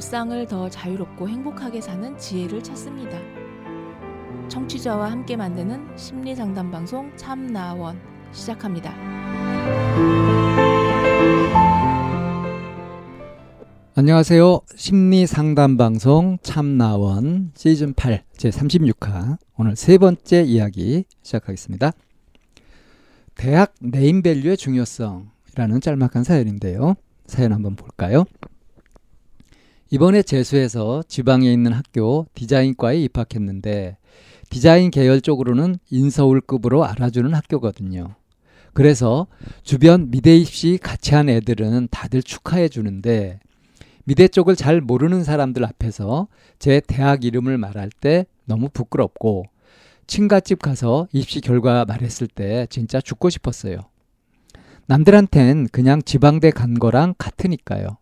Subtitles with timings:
[0.00, 3.18] 일상을 더 자유롭고 행복하게 사는 지혜를 찾습니다.
[4.48, 8.00] 청취자와 함께 만드는 심리 상담 방송 참나원
[8.32, 8.94] 시작합니다.
[13.94, 14.60] 안녕하세요.
[14.74, 21.92] 심리 상담 방송 참나원 시즌 8 제 36화 오늘 세 번째 이야기 시작하겠습니다.
[23.34, 26.94] 대학 네임밸류의 중요성이라는 짤막한 사연인데요.
[27.26, 28.24] 사연 한번 볼까요?
[29.92, 33.96] 이번에 재수해서 지방에 있는 학교 디자인과에 입학했는데
[34.48, 38.14] 디자인 계열 쪽으로는 인서울급으로 알아주는 학교거든요.
[38.72, 39.26] 그래서
[39.64, 43.40] 주변 미대 입시 같이 한 애들은 다들 축하해 주는데
[44.04, 46.28] 미대 쪽을 잘 모르는 사람들 앞에서
[46.60, 49.46] 제 대학 이름을 말할 때 너무 부끄럽고
[50.06, 53.80] 친가집 가서 입시 결과 말했을 때 진짜 죽고 싶었어요.
[54.86, 57.99] 남들한텐 그냥 지방대 간 거랑 같으니까요.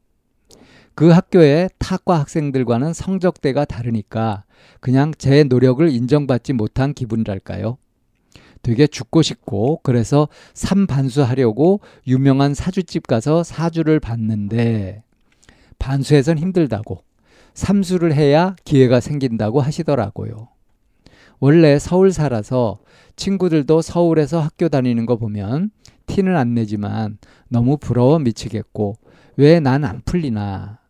[0.99, 4.43] 그 학교의 타과 학생들과는 성적대가 다르니까
[4.81, 7.79] 그냥 제 노력을 인정받지 못한 기분이랄까요.
[8.65, 15.05] 되게 죽고 싶고 그래서 삼반수 하려고 유명한 사주집 가서 사주를 봤는데
[15.79, 17.05] 반수에선 힘들다고
[17.55, 20.49] 삼수를 해야 기회가 생긴다고 하시더라고요.
[21.39, 22.81] 원래 서울 살아서
[23.15, 25.71] 친구들도 서울에서 학교 다니는 거 보면
[26.07, 27.19] 티는 안 내지만
[27.49, 28.97] 너무 부러워 미치겠고
[29.37, 30.88] 왜 난 안 풀리나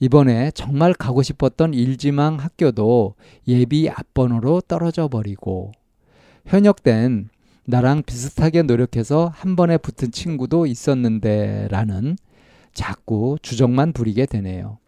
[0.00, 3.14] 이번에 정말 가고 싶었던 일지망 학교도
[3.48, 5.72] 예비 앞번호로 떨어져 버리고
[6.44, 7.28] 현역 땐
[7.64, 12.16] 나랑 비슷하게 노력해서 한 번에 붙은 친구도 있었는데 라는
[12.72, 14.78] 자꾸 주정만 부리게 되네요.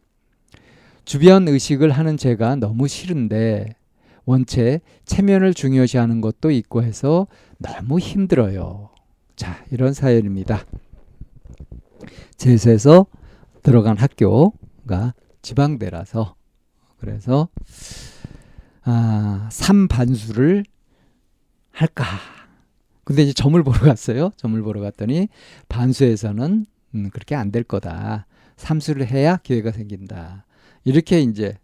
[1.05, 3.71] 주변 의식을 하는 제가 너무 싫은데
[4.27, 8.91] 원체 체면을 중요시하는 것도 있고 해서 너무 힘들어요.
[9.35, 10.65] 자, 이런 사연입니다.
[12.37, 13.07] 제수에서
[13.63, 14.53] 들어간 학교
[14.89, 16.35] 가 지방대라서
[16.99, 17.49] 그래서
[18.83, 20.65] 아, 3반수를
[21.71, 22.05] 할까?
[23.05, 24.31] 근데 이제 점을 보러 갔어요.
[24.37, 25.29] 점을 보러 갔더니
[25.69, 28.27] 반수에서는 음, 그렇게 안 될 거다.
[28.57, 30.45] 삼수를 해야 기회가 생긴다.
[30.85, 31.57] 이렇게 이제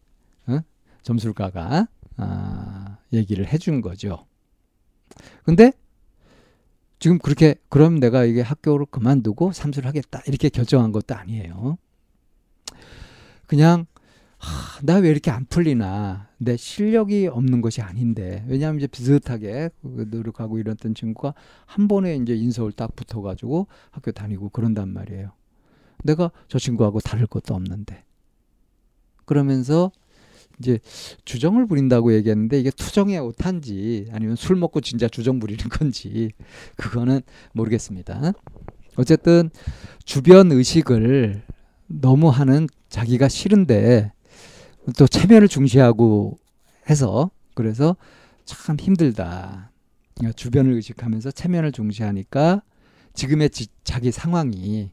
[0.47, 0.61] 어?
[1.03, 4.27] 점술가가 아, 얘기를 해준 거죠.
[5.45, 5.73] 근데
[6.99, 11.77] 지금 그렇게 그럼 내가 이게 학교를 그만두고 삼수를 하겠다 이렇게 결정한 것도 아니에요.
[13.47, 13.87] 그냥
[14.83, 20.95] 나왜 이렇게 안 풀리나 내 실력이 없는 것이 아닌데 왜냐하면 이제 비슷하게 그 노력하고 이랬던
[20.95, 21.35] 친구가
[21.67, 25.33] 한 번에 이제 인서울 딱 붙어가지고 학교 다니고 그런단 말이에요.
[26.03, 28.05] 내가 저 친구하고 다를 것도 없는데
[29.25, 29.91] 그러면서
[30.59, 30.79] 이제
[31.25, 36.31] 주정을 부린다고 얘기했는데 이게 투정의 오탄지 아니면 술 먹고 진짜 주정 부리는 건지
[36.77, 37.23] 그거는
[37.53, 38.33] 모르겠습니다.
[38.97, 39.51] 어쨌든
[40.05, 41.43] 주변 의식을
[42.01, 44.13] 너무 하는 자기가 싫은데
[44.99, 46.39] 또 체면을 중시하고
[46.89, 47.97] 해서 그래서
[48.45, 49.71] 참 힘들다.
[50.17, 52.63] 그러니까 주변을 의식하면서 체면을 중시하니까
[53.15, 54.91] 지금의 지, 자기 상황이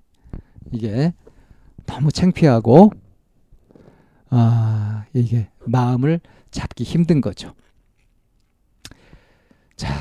[0.72, 1.14] 이게
[1.86, 2.92] 너무 창피하고
[4.30, 7.54] 아 이게 마음을 잡기 힘든 거죠.
[9.76, 9.94] 자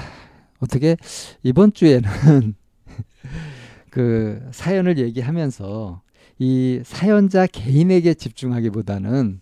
[0.60, 0.97] 어떻게
[1.43, 2.55] 이번 주에는
[3.91, 6.03] 그 사연을 얘기하면서
[6.41, 9.41] 이 사연자 개인에게 집중하기보다는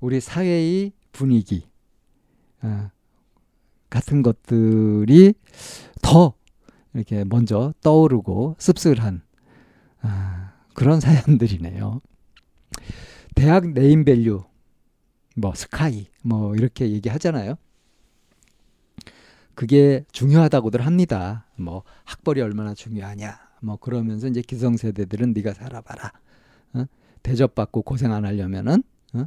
[0.00, 1.68] 우리 사회의 분위기
[2.62, 2.90] 어,
[3.88, 5.34] 같은 것들이
[6.02, 6.34] 더
[6.94, 9.22] 이렇게 먼저 떠오르고 씁쓸한
[10.00, 12.00] 아, 그런 사연들이네요.
[13.36, 14.42] 대학 네임밸류,
[15.36, 17.54] 뭐 스카이, 뭐 이렇게 얘기하잖아요.
[19.54, 21.46] 그게 중요하다고들 합니다.
[21.54, 26.12] 뭐 학벌이 얼마나 중요하냐, 뭐 그러면서 이제 기성세대들은 네가 살아봐라.
[26.74, 26.84] 어?
[27.24, 28.84] 대접받고 고생 안 하려면은
[29.14, 29.26] 어?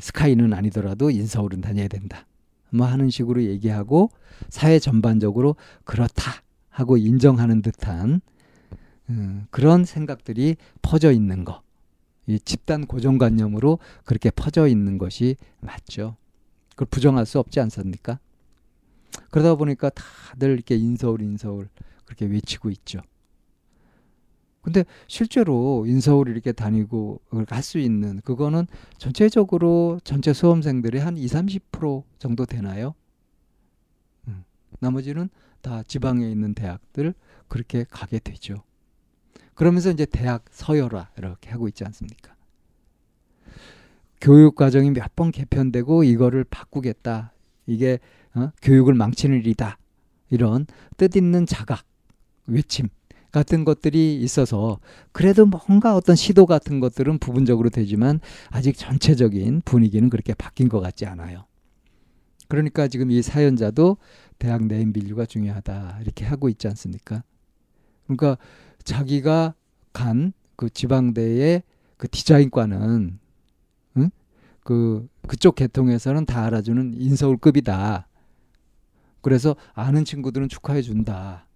[0.00, 2.26] 스카이는 아니더라도 인서울은 다녀야 된다.
[2.70, 4.10] 뭐 하는 식으로 얘기하고
[4.48, 5.54] 사회 전반적으로
[5.84, 8.20] 그렇다 하고 인정하는 듯한
[9.10, 11.62] 음, 그런 생각들이 퍼져 있는 거.
[12.26, 16.16] 이 집단 고정관념으로 그렇게 퍼져 있는 것이 맞죠.
[16.70, 18.18] 그걸 부정할 수 없지 않습니까?
[19.30, 21.68] 그러다 보니까 다들 이렇게 인서울 인서울
[22.04, 23.00] 그렇게 외치고 있죠.
[24.62, 28.66] 근데 실제로 인서울 이렇게 다니고 할수 있는 그거는
[28.98, 32.94] 전체적으로 전체 수험생들의 한 20, 30% 정도 되나요?
[34.26, 34.44] 음,
[34.80, 35.30] 나머지는
[35.62, 37.14] 다 지방에 있는 대학들
[37.48, 38.56] 그렇게 가게 되죠.
[39.54, 42.34] 그러면서 이제 대학 서열화 이렇게 하고 있지 않습니까?
[44.20, 47.32] 교육 과정이 몇 번 개편되고 이거를 바꾸겠다.
[47.66, 47.98] 이게
[48.34, 48.50] 어?
[48.62, 49.78] 교육을 망치는 일이다.
[50.30, 50.66] 이런
[50.96, 51.84] 뜻 있는 자각
[52.46, 52.88] 외침
[53.32, 54.78] 같은 것들이 있어서
[55.12, 58.20] 그래도 뭔가 어떤 시도 같은 것들은 부분적으로 되지만
[58.50, 61.44] 아직 전체적인 분위기는 그렇게 바뀐 것 같지 않아요.
[62.48, 63.98] 그러니까 지금 이 사연자도
[64.38, 67.22] 대학 내인 비류가 중요하다 이렇게 하고 있지 않습니까?
[68.06, 68.38] 그러니까
[68.84, 69.54] 자기가
[69.92, 71.62] 간 그 지방대의
[71.96, 73.20] 그 디자인과는
[73.96, 74.10] 응?
[74.64, 78.07] 그 그쪽 계통에서는 다 알아주는 인서울급이다.
[79.28, 81.46] 그래서 아는 친구들은 축하해 준다.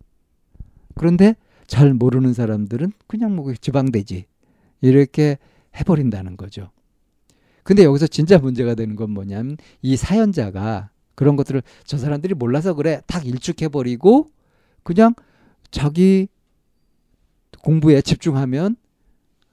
[0.94, 1.36] 그런데
[1.66, 4.26] 잘 모르는 사람들은 그냥 뭐 지방대지
[4.82, 5.38] 이렇게
[5.74, 6.70] 해버린다는 거죠.
[7.62, 13.00] 근데 여기서 진짜 문제가 되는 건 뭐냐면 이 사연자가 그런 것들을 저 사람들이 몰라서 그래
[13.06, 14.28] 딱 일축해버리고
[14.82, 15.14] 그냥
[15.70, 16.28] 자기
[17.62, 18.76] 공부에 집중하면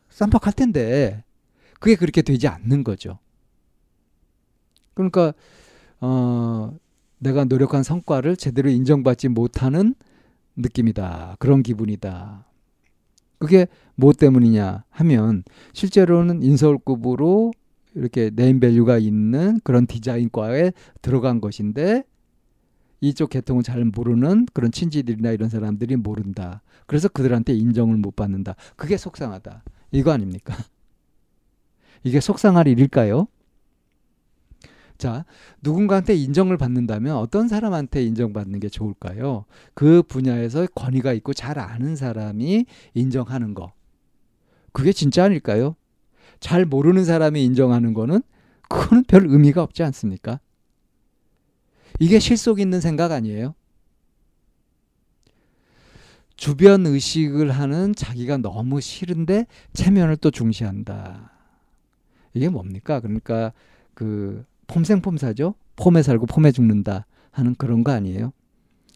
[0.09, 1.23] 쌈박할 텐데
[1.79, 3.17] 그게 그렇게 되지 않는 거죠.
[4.93, 5.33] 그러니까
[6.01, 6.77] 어
[7.19, 9.93] 내가 노력한 성과를 제대로 인정받지 못하는
[10.55, 11.35] 느낌이다.
[11.39, 12.45] 그런 기분이다.
[13.37, 15.43] 그게 뭐 때문이냐 하면
[15.73, 17.51] 실제로는 인서울급으로
[17.95, 22.03] 이렇게 네임밸류가 있는 그런 디자인과에 들어간 것인데
[23.01, 26.61] 이쪽 계통을 잘 모르는 그런 친지들이나 이런 사람들이 모른다.
[26.85, 28.55] 그래서 그들한테 인정을 못 받는다.
[28.75, 29.63] 그게 속상하다.
[29.91, 30.53] 이거 아닙니까?
[32.03, 33.27] 이게 속상할 일일까요?
[34.99, 35.23] 자,
[35.61, 39.45] 누군가한테 인정을 받는다면 어떤 사람한테 인정받는 게 좋을까요?
[39.73, 43.71] 그 분야에서 권위가 있고 잘 아는 사람이 인정하는 거.
[44.73, 45.77] 그게 진짜 아닐까요?
[46.41, 48.21] 잘 모르는 사람이 인정하는 거는
[48.67, 50.41] 그거는 별 의미가 없지 않습니까?
[51.99, 53.55] 이게 실속 있는 생각 아니에요?
[56.35, 61.31] 주변 의식을 하는 자기가 너무 싫은데 체면을 또 중시한다.
[62.33, 62.99] 이게 뭡니까?
[62.99, 63.53] 그러니까
[63.93, 65.55] 그 폼생폼사죠.
[65.75, 68.31] 폼에 살고 폼에 죽는다 하는 그런 거 아니에요?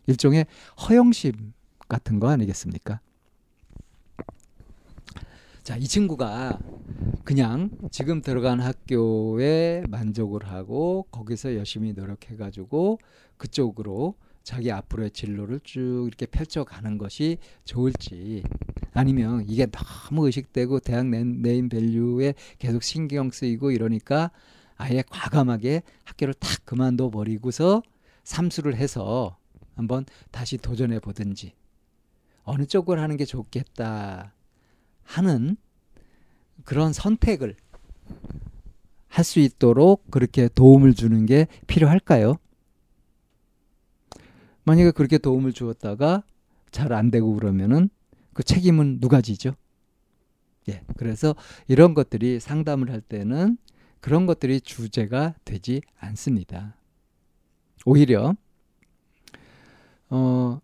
[0.08, 0.46] 일종의
[0.88, 1.54] 허영심
[1.88, 3.00] 같은 거 아니겠습니까?
[5.64, 6.60] 자, 이 친구가
[7.24, 13.00] 그냥 지금 들어간 학교에 만족을 하고 거기서 열심히 노력해가지고
[13.38, 18.44] 그쪽으로 자기 앞으로의 진로를 쭉 이렇게 펼쳐가는 것이 좋을지
[18.92, 24.32] 아니면 이게 너무 의식되고 대학 네임 밸류에 계속 신경 쓰이고 이러니까
[24.78, 27.82] 아예 과감하게 학교를 탁 그만둬 버리고서
[28.24, 29.38] 삼수를 해서
[29.76, 31.54] 한번 다시 도전해 보든지
[32.44, 34.34] 어느 쪽을 하는 게 좋겠다
[35.04, 35.58] 하는
[36.66, 37.56] 그런 선택을
[39.08, 42.38] 할 수 있도록 그렇게 도움을 주는 게 필요할까요?
[44.64, 46.24] 만약에 그렇게 도움을 주었다가
[46.72, 47.90] 잘 안 되고 그러면은
[48.34, 49.54] 그 책임은 누가 지죠?
[50.70, 50.82] 예.
[50.98, 51.36] 그래서
[51.68, 53.58] 이런 것들이 상담을 할 때는
[54.04, 56.76] 그런 것들이 주제가 되지 않습니다.
[57.86, 58.36] 오히려
[60.10, 60.60] 어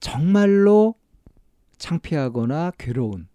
[0.00, 0.96] 정말로
[1.76, 3.28] 창피하거나 괴로운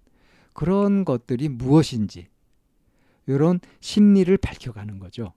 [0.52, 2.28] 그런 것들이 무엇인지
[3.26, 5.32] 이런 심리를 밝혀가는 거죠.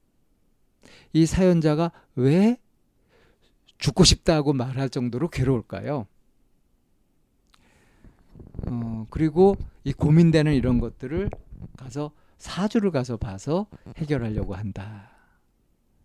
[1.13, 2.59] 이 사연자가 왜
[3.79, 6.09] 죽고 싶다고 말할 정도로 괴로울까요?
[8.67, 11.31] 어, 그리고 이 고민되는 이런 것들을
[11.77, 13.67] 가서 사주를 가서 봐서
[13.97, 15.11] 해결하려고 한다.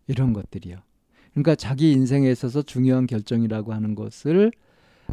[0.08, 0.78] 이런 것들이요.
[1.32, 4.52] 그러니까 자기 인생에 있어서 중요한 결정이라고 하는 것을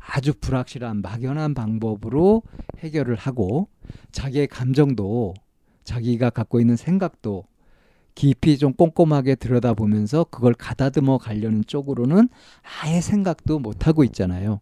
[0.00, 2.42] 아주 불확실한 막연한 방법으로
[2.78, 3.68] 해결을 하고
[4.12, 5.34] 자기의 감정도
[5.84, 7.44] 자기가 갖고 있는 생각도
[8.14, 12.28] 깊이 좀 꼼꼼하게 들여다보면서 그걸 가다듬어 가려는 쪽으로는
[12.82, 14.60] 아예 생각도 못 하고 있잖아요.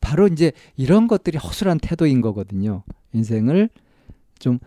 [0.00, 2.82] 바로 이제 이런 것들이 허술한 태도인 거거든요.
[3.12, 3.70] 인생을
[4.38, 4.58] 좀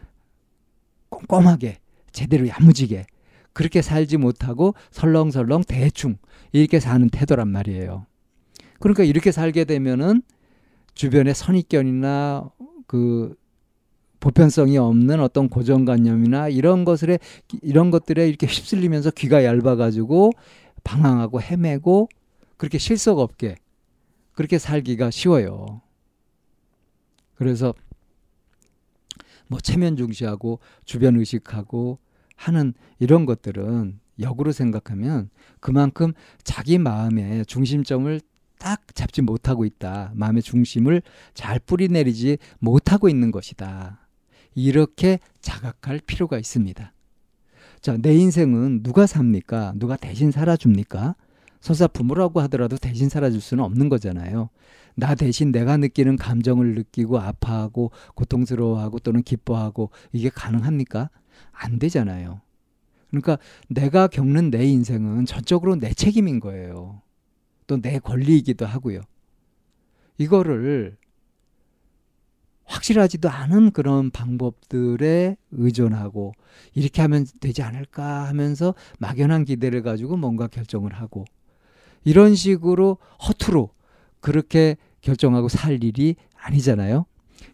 [1.15, 1.77] 꼼꼼하게
[2.11, 3.05] 제대로 야무지게
[3.53, 6.17] 그렇게 살지 못하고 설렁설렁 대충
[6.51, 8.05] 이렇게 사는 태도란 말이에요.
[8.79, 10.21] 그러니까 이렇게 살게 되면은
[10.93, 12.49] 주변의 선입견이나
[12.87, 13.35] 그
[14.19, 17.19] 보편성이 없는 어떤 고정관념이나 이런 것들에
[17.61, 20.31] 이런 것들에 이렇게 휩쓸리면서 귀가 얇아가지고
[20.83, 22.09] 방황하고 헤매고
[22.57, 23.55] 그렇게 실속 없게
[24.33, 25.81] 그렇게 살기가 쉬워요.
[27.35, 27.73] 그래서
[29.47, 31.99] 뭐 체면 중시하고 주변 의식하고
[32.35, 38.21] 하는 이런 것들은 역으로 생각하면 그만큼 자기 마음의 중심점을
[38.57, 40.11] 딱 잡지 못하고 있다.
[40.15, 41.01] 마음의 중심을
[41.33, 44.07] 잘 뿌리내리지 못하고 있는 것이다.
[44.55, 46.93] 이렇게 자각할 필요가 있습니다.
[47.81, 49.73] 자, 내 인생은 누가 삽니까?
[49.75, 51.15] 누가 대신 살아줍니까?
[51.61, 54.49] 설사 부모라고 하더라도 대신 살아줄 수는 없는 거잖아요.
[54.95, 61.09] 나 대신 내가 느끼는 감정을 느끼고 아파하고 고통스러워하고 또는 기뻐하고 이게 가능합니까?
[61.51, 62.41] 안 되잖아요.
[63.09, 63.37] 그러니까
[63.69, 67.01] 내가 겪는 내 인생은 전적으로 내 책임인 거예요.
[67.67, 69.01] 또 내 권리이기도 하고요.
[70.17, 70.97] 이거를
[72.65, 76.33] 확실하지도 않은 그런 방법들에 의존하고
[76.73, 81.25] 이렇게 하면 되지 않을까 하면서 막연한 기대를 가지고 뭔가 결정을 하고
[82.03, 82.97] 이런 식으로
[83.27, 83.69] 허투루
[84.19, 87.05] 그렇게 결정하고 살 일이 아니잖아요.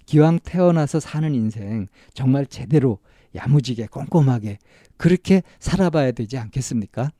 [0.05, 2.99] 기왕 태어나서 사는 인생 정말 제대로
[3.35, 4.57] 야무지게 꼼꼼하게
[4.97, 7.11] 그렇게 살아봐야 되지 않겠습니까?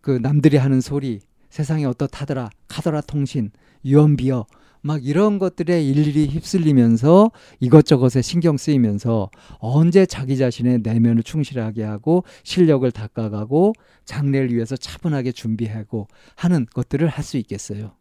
[0.00, 3.50] 그 남들이 하는 소리 세상이 어떻다더라 카더라 통신
[3.84, 4.46] 유언비어
[4.82, 12.90] 막 이런 것들에 일일이 휩쓸리면서 이것저것에 신경 쓰이면서 언제 자기 자신의 내면을 충실하게 하고 실력을
[12.90, 13.74] 닦아가고
[14.06, 17.99] 장래를 위해서 차분하게 준비하고 하는 것들을 할 수 있겠어요.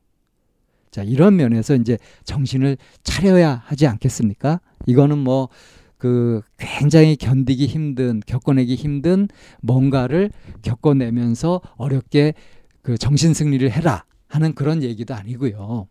[0.92, 4.60] 자, 이런 면에서 이제 정신을 차려야 하지 않겠습니까?
[4.88, 5.50] 이거는 뭐,
[5.98, 9.28] 그 굉장히 견디기 힘든, 겪어내기 힘든
[9.62, 10.32] 뭔가를
[10.62, 12.34] 겪어내면서 어렵게
[12.82, 15.88] 그 정신 승리를 해라 하는 그런 얘기도 아니고요.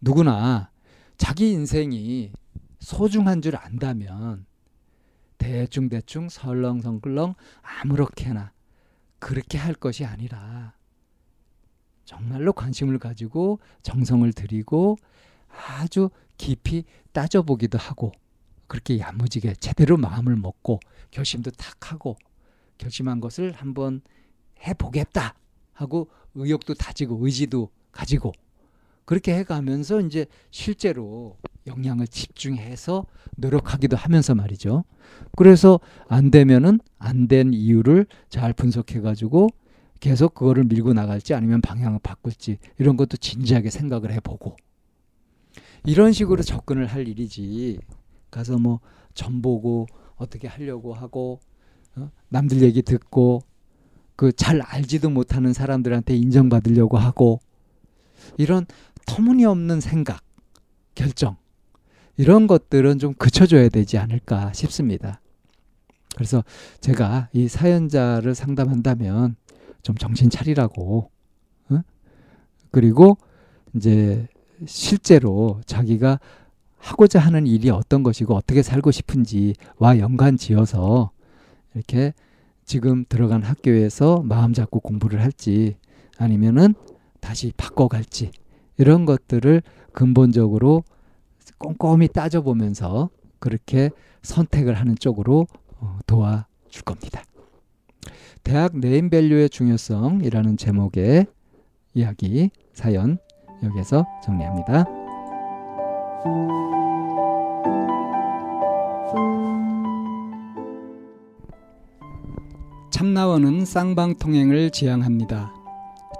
[0.00, 0.70] 누구나
[1.16, 2.32] 자기 인생이
[2.80, 4.44] 소중한 줄 안다면
[5.38, 8.52] 대충대충 설렁설렁 아무렇게나
[9.18, 10.74] 그렇게 할 것이 아니라
[12.04, 14.98] 정말로 관심을 가지고 정성을 들이고
[15.78, 18.12] 아주 깊이 따져보기도 하고
[18.66, 20.80] 그렇게 야무지게 제대로 마음을 먹고
[21.10, 22.16] 결심도 탁 하고
[22.78, 24.00] 결심한 것을 한번
[24.66, 25.34] 해보겠다
[25.72, 28.32] 하고 의욕도 다지고 의지도 가지고
[29.04, 33.04] 그렇게 해가면서 이제 실제로 역량을 집중해서
[33.36, 34.84] 노력하기도 하면서 말이죠.
[35.36, 39.48] 그래서 안 되면은 안 된 이유를 잘 분석해가지고
[40.02, 44.56] 계속 그거를 밀고 나갈지 아니면 방향을 바꿀지 이런 것도 진지하게 생각을 해보고
[45.84, 47.78] 이런 식으로 접근을 할 일이지
[48.28, 51.38] 가서 뭐점 보고 어떻게 하려고 하고
[51.94, 52.10] 어?
[52.30, 53.42] 남들 얘기 듣고
[54.16, 57.38] 그 잘 알지도 못하는 사람들한테 인정받으려고 하고
[58.38, 58.66] 이런
[59.06, 60.24] 터무니없는 생각,
[60.96, 61.36] 결정
[62.16, 65.20] 이런 것들은 좀 그쳐줘야 되지 않을까 싶습니다.
[66.16, 66.44] 그래서
[66.80, 69.36] 제가 이 사연자를 상담한다면
[69.82, 71.10] 좀 정신 차리라고,
[71.70, 71.80] 어?
[72.70, 73.16] 그리고
[73.74, 74.26] 이제
[74.66, 76.20] 실제로 자기가
[76.78, 81.12] 하고자 하는 일이 어떤 것이고 어떻게 살고 싶은지와 연관 지어서
[81.74, 82.12] 이렇게
[82.64, 85.76] 지금 들어간 학교에서 마음 잡고 공부를 할지
[86.18, 86.74] 아니면은
[87.20, 88.32] 다시 바꿔갈지
[88.78, 89.62] 이런 것들을
[89.92, 90.82] 근본적으로
[91.58, 93.90] 꼼꼼히 따져보면서 그렇게
[94.22, 95.46] 선택을 하는 쪽으로
[95.78, 97.22] 어, 도와줄 겁니다.
[98.42, 101.26] 대학 네임밸류의 중요성이라는 제목의
[101.94, 103.18] 이야기, 사연
[103.62, 104.84] 여기에서 정리합니다.
[112.90, 115.52] 참나원은 쌍방통행을 지향합니다.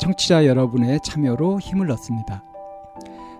[0.00, 2.44] 청취자 여러분의 참여로 힘을 얻습니다.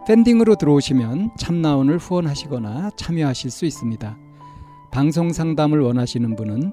[0.06, 4.16] 팬딩으로 들어오시면 참나원을 후원하시거나 참여하실 수 있습니다.
[4.90, 6.72] 방송 상담을 원하시는 분은